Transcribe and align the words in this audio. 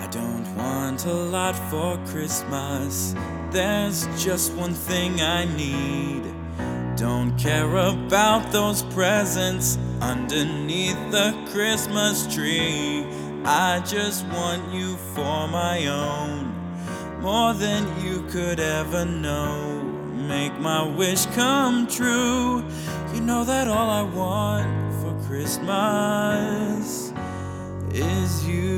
I 0.00 0.06
don't 0.10 0.56
want 0.56 1.04
a 1.06 1.12
lot 1.12 1.56
for 1.70 1.98
Christmas. 2.06 3.14
There's 3.50 4.06
just 4.22 4.52
one 4.54 4.72
thing 4.72 5.20
I 5.20 5.44
need. 5.44 6.22
Don't 6.96 7.36
care 7.36 7.76
about 7.76 8.50
those 8.52 8.82
presents 8.84 9.78
underneath 10.00 10.98
the 11.10 11.32
Christmas 11.50 12.32
tree. 12.32 13.04
I 13.44 13.80
just 13.80 14.24
want 14.26 14.72
you 14.72 14.96
for 15.14 15.48
my 15.48 15.86
own, 15.86 16.52
more 17.20 17.54
than 17.54 17.86
you 18.04 18.22
could 18.30 18.60
ever 18.60 19.04
know. 19.04 19.82
Make 20.14 20.58
my 20.58 20.82
wish 20.82 21.26
come 21.26 21.86
true. 21.86 22.64
You 23.14 23.20
know 23.20 23.44
that 23.44 23.68
all 23.68 23.90
I 23.90 24.02
want 24.02 24.94
for 25.00 25.28
Christmas 25.28 27.12
is 27.92 28.46
you. 28.46 28.77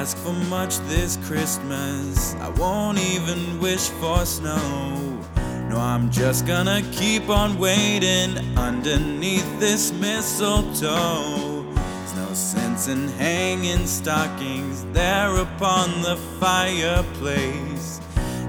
Ask 0.00 0.16
for 0.18 0.32
much 0.48 0.78
this 0.86 1.16
Christmas. 1.24 2.36
I 2.36 2.50
won't 2.50 3.00
even 3.00 3.58
wish 3.58 3.88
for 4.00 4.24
snow. 4.24 5.24
No, 5.68 5.76
I'm 5.76 6.08
just 6.08 6.46
gonna 6.46 6.82
keep 6.92 7.28
on 7.28 7.58
waiting 7.58 8.38
underneath 8.56 9.48
this 9.58 9.92
mistletoe. 9.94 11.64
There's 11.74 12.14
no 12.14 12.32
sense 12.32 12.86
in 12.86 13.08
hanging 13.18 13.88
stockings 13.88 14.84
there 14.92 15.34
upon 15.34 16.02
the 16.02 16.16
fireplace. 16.38 18.00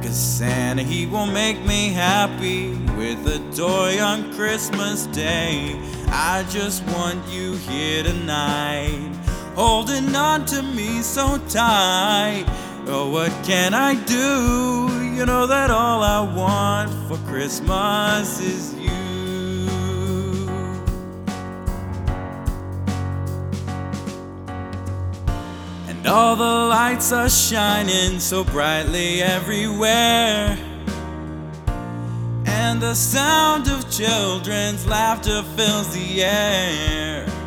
Cause 0.03 0.19
Santa, 0.37 0.83
he 0.83 1.07
won't 1.07 1.33
make 1.33 1.59
me 1.65 1.89
happy 1.89 2.75
with 2.95 3.25
a 3.27 3.39
toy 3.57 3.99
on 3.99 4.31
Christmas 4.35 5.07
Day. 5.07 5.75
I 6.11 6.45
just 6.49 6.83
want 6.93 7.27
you 7.27 7.53
here 7.55 8.03
tonight, 8.03 8.68
holding 9.89 10.15
on 10.15 10.45
to 10.45 10.61
me 10.61 11.01
so 11.01 11.37
tight. 11.49 12.45
Oh, 12.87 13.09
what 13.11 13.31
can 13.43 13.73
I 13.73 13.95
do? 14.05 15.15
You 15.15 15.25
know 15.25 15.47
that 15.47 15.71
all 15.71 16.03
I 16.03 16.21
want 16.21 16.91
for 17.07 17.17
Christmas 17.27 18.39
is 18.39 18.75
you. 18.75 18.89
And 25.87 26.07
all 26.07 26.35
the 26.35 26.43
lights 26.43 27.11
are 27.11 27.29
shining 27.29 28.19
so 28.19 28.43
brightly 28.43 29.21
everywhere. 29.21 30.57
And 32.45 32.81
the 32.81 32.93
sound 32.93 33.67
of 33.67 33.89
children's 33.91 34.85
laughter 34.87 35.41
fills 35.55 35.93
the 35.93 36.23
air. 36.23 37.38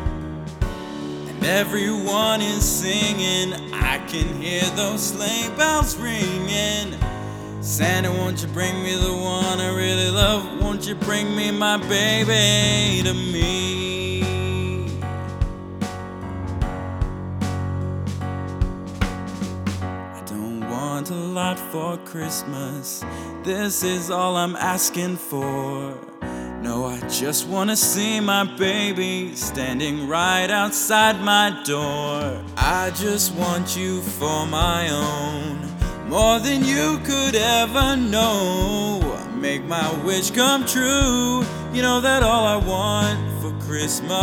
Everyone 1.45 2.41
is 2.41 2.63
singing. 2.63 3.73
I 3.73 3.97
can 4.07 4.41
hear 4.41 4.61
those 4.75 5.07
sleigh 5.07 5.49
bells 5.57 5.97
ringing. 5.97 6.97
Santa, 7.61 8.11
won't 8.11 8.41
you 8.41 8.47
bring 8.49 8.81
me 8.81 8.95
the 8.95 9.11
one 9.11 9.59
I 9.59 9.75
really 9.75 10.09
love? 10.09 10.61
Won't 10.61 10.87
you 10.87 10.95
bring 10.95 11.35
me 11.35 11.51
my 11.51 11.77
baby 11.77 13.03
to 13.03 13.13
me? 13.13 14.23
I 19.81 20.23
don't 20.25 20.69
want 20.69 21.09
a 21.09 21.15
lot 21.15 21.59
for 21.59 21.97
Christmas. 21.97 23.03
This 23.43 23.83
is 23.83 24.09
all 24.09 24.37
I'm 24.37 24.55
asking 24.55 25.17
for. 25.17 26.12
No, 26.63 26.85
I 26.85 26.97
just 27.09 27.45
wanna 27.49 27.75
see 27.75 28.21
my 28.21 28.45
baby 28.45 29.35
standing 29.35 30.07
right 30.07 30.49
outside 30.49 31.19
my 31.21 31.61
door. 31.65 32.41
I 32.55 32.89
just 32.95 33.35
want 33.35 33.75
you 33.75 33.99
for 34.01 34.45
my 34.47 34.89
own, 34.89 35.59
more 36.07 36.39
than 36.39 36.63
you 36.63 36.99
could 37.03 37.35
ever 37.35 37.97
know. 37.97 39.01
Make 39.35 39.65
my 39.65 39.91
wish 40.05 40.31
come 40.31 40.65
true. 40.65 41.43
You 41.73 41.81
know 41.81 41.99
that 41.99 42.23
all 42.23 42.45
I 42.45 42.55
want 42.55 43.19
for 43.41 43.51
Christmas 43.67 44.13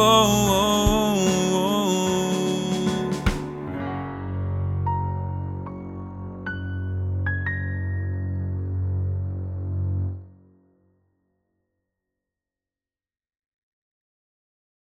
oh, 0.00 0.46
oh. 0.50 0.87